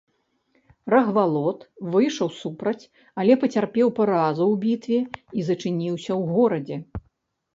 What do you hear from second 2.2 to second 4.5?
супраць, але пацярпеў паразу